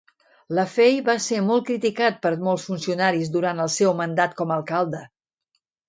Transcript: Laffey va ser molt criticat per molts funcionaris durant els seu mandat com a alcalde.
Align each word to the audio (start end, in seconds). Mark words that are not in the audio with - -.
Laffey 0.59 0.95
va 1.09 1.15
ser 1.25 1.41
molt 1.51 1.67
criticat 1.67 2.19
per 2.25 2.33
molts 2.47 2.67
funcionaris 2.73 3.33
durant 3.39 3.65
els 3.69 3.79
seu 3.83 3.97
mandat 4.03 4.39
com 4.41 4.57
a 4.57 4.59
alcalde. 4.61 5.09